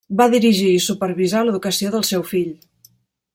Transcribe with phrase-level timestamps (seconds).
[0.19, 2.51] Va dirigir i supervisar l'educació del seu fill.